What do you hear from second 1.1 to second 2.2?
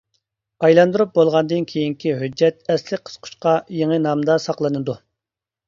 بولغاندىن كېيىنكى